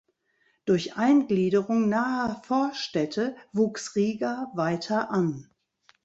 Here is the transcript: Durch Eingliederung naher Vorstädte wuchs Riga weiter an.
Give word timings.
Durch 0.65 0.97
Eingliederung 0.97 1.87
naher 1.87 2.41
Vorstädte 2.47 3.35
wuchs 3.53 3.95
Riga 3.95 4.51
weiter 4.55 5.11
an. 5.11 5.51